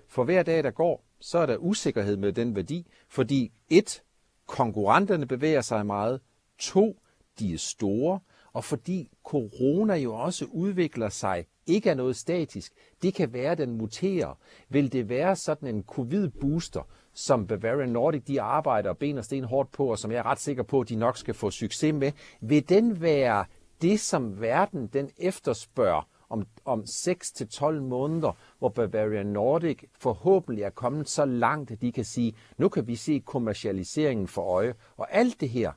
[0.08, 4.02] for hver dag, der går, så er der usikkerhed med den værdi, fordi et,
[4.46, 6.20] konkurrenterne bevæger sig meget,
[6.58, 7.00] to,
[7.38, 8.20] de er store,
[8.52, 13.58] og fordi corona jo også udvikler sig, ikke er noget statisk, det kan være, at
[13.58, 14.38] den muterer.
[14.68, 19.72] Vil det være sådan en covid-booster, som Bavarian Nordic de arbejder ben og sten hårdt
[19.72, 22.12] på, og som jeg er ret sikker på, at de nok skal få succes med,
[22.40, 23.44] vil den være
[23.82, 31.08] det, som verden den efterspørger om, om 6-12 måneder, hvor Bavarian Nordic forhåbentlig er kommet
[31.08, 34.74] så langt, at de kan sige, nu kan vi se kommercialiseringen for øje.
[34.96, 35.72] Og alt det her,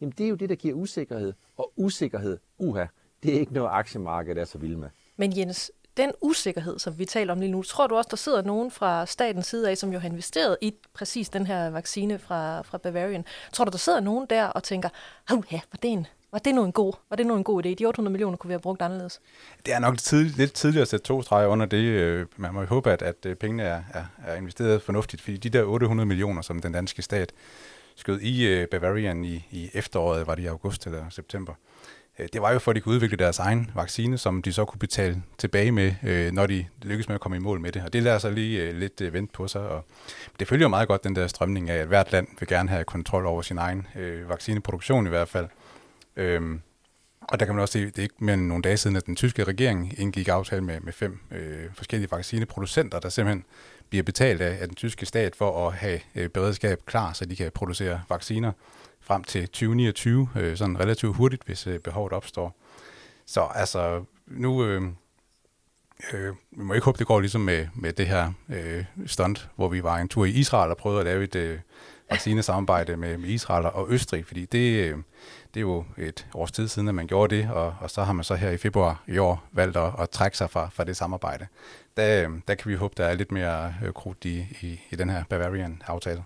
[0.00, 1.32] jamen det er jo det, der giver usikkerhed.
[1.56, 2.86] Og usikkerhed, uha,
[3.22, 4.88] det er ikke noget aktiemarked er så vild med.
[5.16, 8.42] Men Jens, den usikkerhed, som vi taler om lige nu, tror du også, der sidder
[8.42, 12.62] nogen fra statens side af, som jo har investeret i præcis den her vaccine fra,
[12.62, 13.24] fra Bavarian.
[13.52, 14.88] Tror du, der sidder nogen der og tænker,
[15.30, 17.74] ja, var det en var det nu en god, var det nu en god idé?
[17.74, 19.20] De 800 millioner kunne vi have brugt anderledes.
[19.66, 21.76] Det er nok tidligt, lidt tidligere at sætte to streger under det.
[21.76, 25.36] Øh, man må jo håbe, at, at øh, pengene er, er, er investeret fornuftigt, fordi
[25.36, 27.32] de der 800 millioner, som den danske stat
[27.96, 31.54] skød i øh, Bavarian i, i efteråret, var det i august eller september,
[32.18, 34.64] Øh, det var jo for, at de kunne udvikle deres egen vaccine, som de så
[34.64, 37.82] kunne betale tilbage med, øh, når de lykkedes med at komme i mål med det.
[37.84, 39.60] Og det lader sig lige øh, lidt vente på sig.
[39.60, 39.84] Og
[40.38, 42.84] det følger jo meget godt den der strømning af, at hvert land vil gerne have
[42.84, 45.48] kontrol over sin egen øh, vaccineproduktion i hvert fald.
[46.16, 46.60] Øhm,
[47.28, 49.06] og der kan man også se, det er ikke mere end nogle dage siden, at
[49.06, 53.44] den tyske regering indgik aftale med, med fem øh, forskellige vaccineproducenter, der simpelthen
[53.88, 57.36] bliver betalt af, af den tyske stat for at have øh, beredskab klar, så de
[57.36, 58.52] kan producere vacciner
[59.02, 62.56] frem til 2029, øh, sådan relativt hurtigt, hvis øh, behovet opstår.
[63.26, 64.64] Så altså, nu...
[64.64, 64.82] Øh,
[66.12, 69.68] øh, vi må ikke håbe, det går ligesom med, med det her øh, stunt, hvor
[69.68, 71.58] vi var en tur i Israel og prøvede at lave et øh,
[72.10, 74.96] vaccinesamarbejde med, med Israel og Østrig, fordi det, øh,
[75.54, 78.12] det er jo et års tid siden, at man gjorde det, og, og så har
[78.12, 80.96] man så her i februar i år valgt at, at trække sig fra, fra det
[80.96, 81.46] samarbejde.
[81.96, 84.96] Der, øh, der kan vi håbe, der er lidt mere øh, krudt i, i, i
[84.96, 86.22] den her Bavarian-aftale.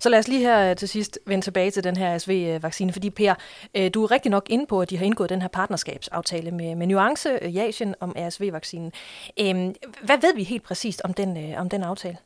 [0.00, 3.10] Så lad os lige her øh, til sidst vende tilbage til den her SV-vaccine, fordi
[3.10, 3.34] Per,
[3.74, 6.74] øh, du er rigtig nok inde på, at de har indgået den her partnerskabsaftale med,
[6.74, 8.92] med Nuance øh, i Asien om RSV-vaccinen.
[9.40, 12.16] Øhm, hvad ved vi helt præcist om den, om den aftale?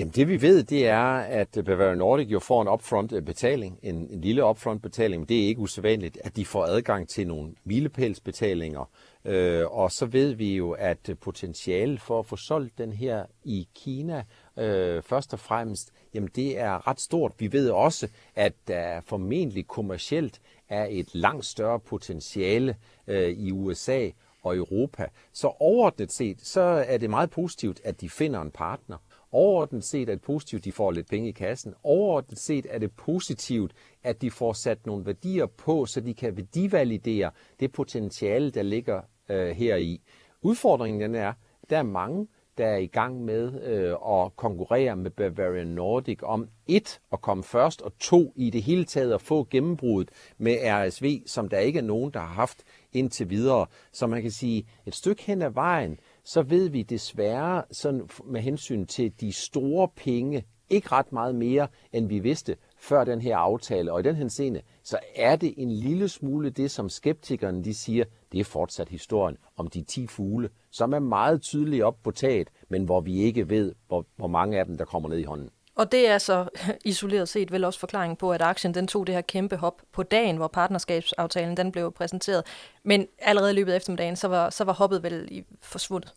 [0.00, 3.78] Jamen det vi ved, det er, at Bavarian Nordic jo får en upfront øh, betaling,
[3.82, 7.26] en, en lille upfront betaling, men det er ikke usædvanligt, at de får adgang til
[7.26, 8.90] nogle milepælsbetalinger.
[9.24, 13.68] Øh, og så ved vi jo, at potentiale for at få solgt den her i
[13.74, 14.24] Kina,
[14.58, 17.32] øh, først og fremmest, jamen det er ret stort.
[17.38, 24.08] Vi ved også, at der formentlig kommercielt er et langt større potentiale øh, i USA
[24.42, 25.06] og Europa.
[25.32, 28.96] Så overordnet set, så er det meget positivt, at de finder en partner.
[29.32, 31.74] Overordnet set er det positivt, at de får lidt penge i kassen.
[31.82, 36.36] Overordnet set er det positivt, at de får sat nogle værdier på, så de kan
[36.36, 40.00] værdivalidere det potentiale, der ligger øh, her i.
[40.42, 41.32] Udfordringen den er,
[41.70, 42.26] der er mange,
[42.58, 47.44] der er i gang med øh, at konkurrere med Bavarian Nordic om et at komme
[47.44, 51.78] først, og to i det hele taget at få gennembruddet med RSV, som der ikke
[51.78, 52.62] er nogen, der har haft
[52.92, 53.66] indtil videre.
[53.92, 58.40] Så man kan sige, et stykke hen ad vejen, så ved vi desværre sådan med
[58.40, 63.36] hensyn til de store penge ikke ret meget mere, end vi vidste før den her
[63.36, 63.92] aftale.
[63.92, 68.04] Og i den henseende, så er det en lille smule det, som skeptikerne de siger,
[68.32, 72.48] det er fortsat historien om de 10 fugle, som er meget tydeligt op på taget,
[72.68, 75.50] men hvor vi ikke ved, hvor, hvor mange af dem, der kommer ned i hånden.
[75.80, 76.48] Og det er så
[76.84, 80.02] isoleret set vel også forklaringen på, at aktien den tog det her kæmpe hop på
[80.02, 82.46] dagen, hvor partnerskabsaftalen den blev præsenteret.
[82.82, 86.14] Men allerede i løbet af eftermiddagen, så var, så var hoppet vel forsvundet.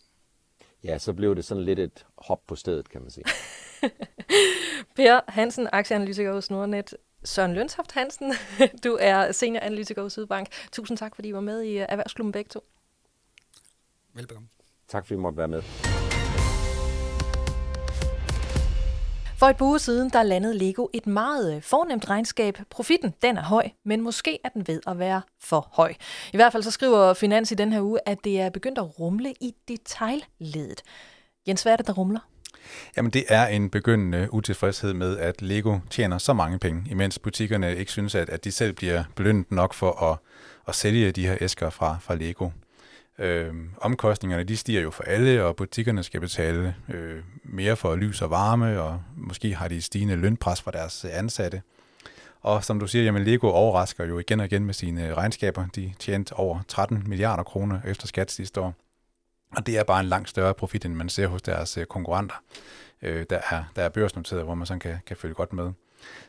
[0.84, 3.26] Ja, så blev det sådan lidt et hop på stedet, kan man sige.
[4.96, 6.94] per Hansen, aktieanalytiker hos Nordnet.
[7.24, 8.34] Søren Lønshaft Hansen,
[8.84, 10.48] du er senioranalytiker hos Sydbank.
[10.72, 12.64] Tusind tak, fordi I var med i Erhvervsklubben begge to.
[14.14, 14.50] Velbekomme.
[14.88, 15.64] Tak, fordi I måtte være med.
[19.44, 22.58] For et par uger siden, der landede Lego et meget øh, fornemt regnskab.
[22.70, 25.94] Profitten, den er høj, men måske er den ved at være for høj.
[26.34, 29.00] I hvert fald så skriver Finans i den her uge, at det er begyndt at
[29.00, 30.82] rumle i detaljledet.
[31.48, 32.20] Jens, hvad er det, der rumler?
[32.98, 37.76] Jamen det er en begyndende utilfredshed med, at Lego tjener så mange penge, imens butikkerne
[37.76, 40.18] ikke synes, at, at de selv bliver belønnet nok for at,
[40.68, 42.50] at sælge de her æsker fra, fra Lego.
[43.20, 48.22] Øh, omkostningerne de stiger jo for alle, og butikkerne skal betale øh, mere for lys
[48.22, 51.62] og varme, og måske har de stigende lønpres fra deres ansatte.
[52.42, 55.66] Og som du siger, jamen Lego overrasker jo igen og igen med sine regnskaber.
[55.76, 58.76] De tjente over 13 milliarder kroner efter skat sidste år.
[59.56, 62.36] Og det er bare en langt større profit, end man ser hos deres øh, konkurrenter,
[63.02, 65.72] øh, der, er, der er børsnoteret, hvor man sådan kan, kan følge godt med.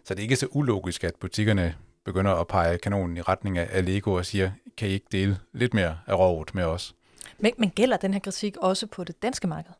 [0.05, 3.85] Så det er ikke så ulogisk, at butikkerne begynder at pege kanonen i retning af
[3.85, 6.95] Lego og siger, kan I ikke dele lidt mere af rådet med os?
[7.39, 9.72] Men, men gælder den her kritik også på det danske marked?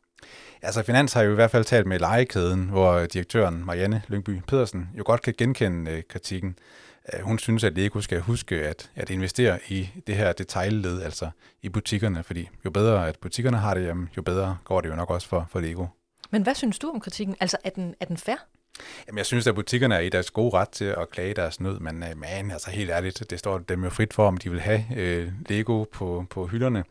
[0.61, 4.89] Altså Finans har jo i hvert fald talt med lejekæden, hvor direktøren Marianne Lyngby Pedersen
[4.97, 6.57] jo godt kan genkende øh, kritikken.
[7.13, 11.29] Øh, hun synes, at Lego skal huske at, at investere i det her detaljled, altså
[11.61, 14.95] i butikkerne, fordi jo bedre at butikkerne har det, jamen, jo bedre går det jo
[14.95, 15.85] nok også for, for Lego.
[16.31, 17.35] Men hvad synes du om kritikken?
[17.39, 18.35] Altså, er den, er den fair?
[19.07, 21.79] Jamen, jeg synes, at butikkerne er i deres gode ret til at klage deres nød,
[21.79, 24.59] men øh, man, altså helt ærligt, det står dem jo frit for, om de vil
[24.59, 26.83] have øh, Lego på, på hylderne.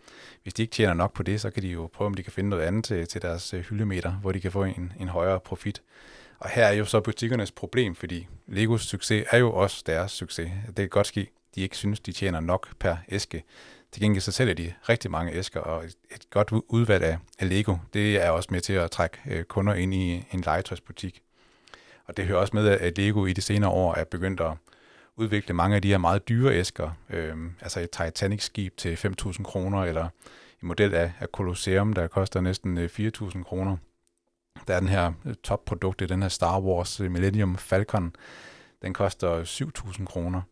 [0.43, 2.33] Hvis de ikke tjener nok på det, så kan de jo prøve, om de kan
[2.33, 5.41] finde noget andet til, til deres øh, hyldemeter, hvor de kan få en, en højere
[5.41, 5.83] profit.
[6.39, 10.51] Og her er jo så butikkernes problem, fordi Legos succes er jo også deres succes.
[10.67, 13.45] Det kan godt ske, de ikke synes, de tjener nok per æske.
[13.93, 18.17] Til gengæld så sælger de rigtig mange æsker, og et godt udvalg af, Lego, det
[18.17, 21.24] er også med til at trække øh, kunder ind i en legetøjsbutik.
[22.05, 24.53] Og det hører også med, at Lego i de senere år er begyndt at
[25.17, 29.85] udvikle mange af de her meget dyre æsker, øh, altså et Titanic-skib til 5.000 kroner,
[29.85, 30.09] eller
[30.63, 33.77] en model af, af Colosseum, der koster næsten øh, 4.000 kroner.
[34.69, 38.13] Der er den her øh, topprodukt, den her Star Wars øh, Millennium Falcon.
[38.83, 40.43] Den koster 7.000 kroner.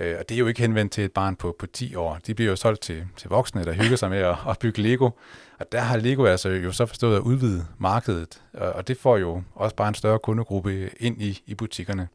[0.00, 2.18] Øh, og det er jo ikke henvendt til et barn på, på 10 år.
[2.26, 5.10] De bliver jo solgt til, til voksne, der hygger sig med at, at bygge Lego.
[5.58, 9.16] Og der har Lego altså jo så forstået at udvide markedet, og, og det får
[9.16, 12.08] jo også bare en større kundegruppe ind i, i butikkerne.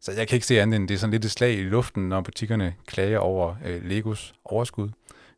[0.00, 2.08] Så jeg kan ikke se andet end, det er sådan lidt et slag i luften,
[2.08, 4.84] når butikkerne klager over øh, Legos overskud.
[4.86, 4.92] Jeg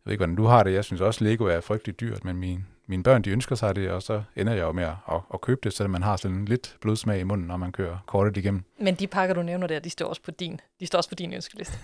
[0.04, 0.72] ved ikke, hvordan du har det.
[0.72, 3.90] Jeg synes også, Lego er frygtelig dyrt, men min, mine børn, de ønsker sig det,
[3.90, 6.44] og så ender jeg jo med at, at, at købe det, så man har sådan
[6.44, 8.64] lidt blodsmag i munden, når man kører kortet igennem.
[8.80, 11.14] Men de pakker, du nævner der, de står også på din, de står også på
[11.14, 11.78] din ønskeliste.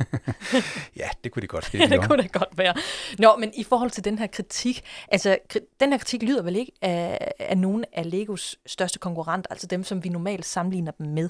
[0.97, 1.79] ja, det kunne de godt ske.
[1.79, 2.75] ja, det kunne det godt være.
[3.19, 5.39] Nå, men i forhold til den her kritik, altså
[5.81, 9.85] den her kritik lyder vel ikke af, af nogen af Legos største konkurrenter, altså dem,
[9.85, 11.29] som vi normalt sammenligner dem med?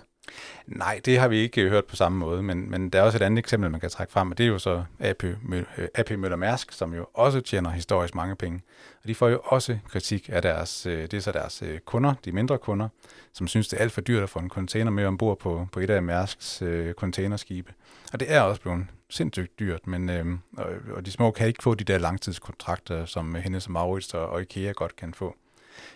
[0.67, 3.19] Nej, det har vi ikke øh, hørt på samme måde, men, men der er også
[3.19, 5.65] et andet eksempel, man kan trække frem, og det er jo så AP, øh,
[5.95, 8.61] AP Møller Mærsk, som jo også tjener historisk mange penge.
[9.03, 12.33] Og de får jo også kritik af deres, øh, det er så deres kunder, de
[12.33, 12.89] mindre kunder,
[13.33, 15.81] som synes, det er alt for dyrt at få en container med ombord på, på
[15.81, 17.73] et af Mærsks øh, containerskibe.
[18.13, 20.27] Og det er også blevet sindssygt dyrt, men øh,
[20.57, 24.43] og, og de små kan ikke få de der langtidskontrakter, som Hennes Maurits og, og
[24.43, 25.37] IKEA godt kan få.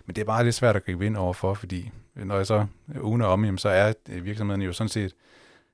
[0.06, 2.66] Men det er bare lidt svært at gribe ind overfor, fordi når jeg så
[3.00, 5.14] ugen er om, jamen, så er virksomheden jo sådan set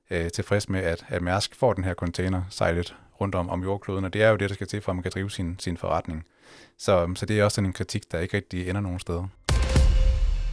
[0.09, 4.05] øh, tilfreds med, at, at Mærsk får den her container sejlet rundt om, om jordkloden,
[4.05, 5.77] og det er jo det, der skal til, for at man kan drive sin, sin
[5.77, 6.25] forretning.
[6.77, 9.27] Så, så det er også sådan en kritik, der ikke rigtig ender nogen steder.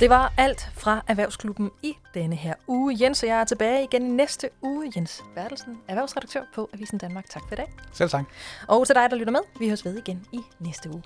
[0.01, 2.97] Det var alt fra Erhvervsklubben i denne her uge.
[3.01, 4.93] Jens og jeg er tilbage igen i næste uge.
[4.97, 7.29] Jens Bertelsen, erhvervsredaktør på Avisen Danmark.
[7.29, 7.73] Tak for i dag.
[7.93, 8.25] Selv tak.
[8.69, 11.03] Og til dig, der lytter med, vi høres ved igen i næste uge.